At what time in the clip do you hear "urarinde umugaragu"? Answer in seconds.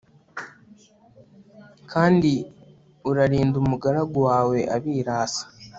3.09-4.17